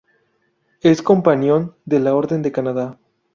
[0.79, 2.97] Es Companion de la Orden de Canadá.